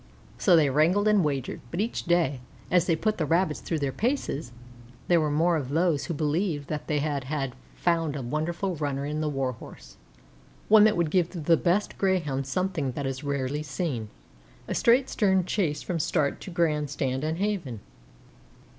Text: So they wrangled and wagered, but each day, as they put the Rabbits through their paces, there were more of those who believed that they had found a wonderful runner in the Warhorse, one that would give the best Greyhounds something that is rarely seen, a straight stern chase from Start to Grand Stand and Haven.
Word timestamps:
So 0.39 0.55
they 0.55 0.71
wrangled 0.71 1.07
and 1.07 1.23
wagered, 1.23 1.61
but 1.69 1.79
each 1.79 2.05
day, 2.05 2.39
as 2.71 2.87
they 2.87 2.95
put 2.95 3.19
the 3.19 3.25
Rabbits 3.27 3.59
through 3.59 3.77
their 3.77 3.91
paces, 3.91 4.51
there 5.07 5.21
were 5.21 5.29
more 5.29 5.57
of 5.57 5.69
those 5.69 6.05
who 6.05 6.15
believed 6.15 6.69
that 6.69 6.87
they 6.87 6.97
had 6.97 7.23
found 7.75 8.15
a 8.15 8.23
wonderful 8.23 8.75
runner 8.77 9.05
in 9.05 9.21
the 9.21 9.29
Warhorse, 9.29 9.97
one 10.69 10.85
that 10.85 10.97
would 10.97 11.11
give 11.11 11.43
the 11.45 11.55
best 11.55 11.99
Greyhounds 11.99 12.49
something 12.49 12.93
that 12.93 13.05
is 13.05 13.23
rarely 13.23 13.61
seen, 13.61 14.09
a 14.67 14.73
straight 14.73 15.07
stern 15.07 15.45
chase 15.45 15.83
from 15.83 15.99
Start 15.99 16.41
to 16.41 16.49
Grand 16.49 16.89
Stand 16.89 17.23
and 17.23 17.37
Haven. 17.37 17.79